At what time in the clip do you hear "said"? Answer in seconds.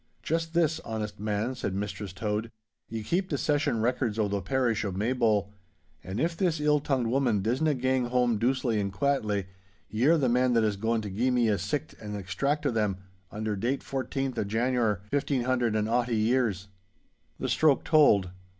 1.53-1.75